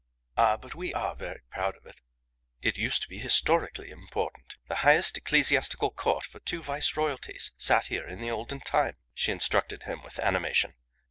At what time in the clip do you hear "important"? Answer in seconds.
3.91-4.55